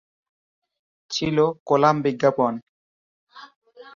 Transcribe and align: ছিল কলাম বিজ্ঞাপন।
ছিল 1.11 1.37
কলাম 1.65 1.95
বিজ্ঞাপন। 2.01 2.53